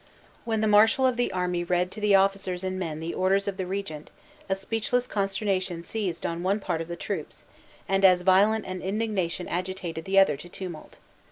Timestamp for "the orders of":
3.01-3.57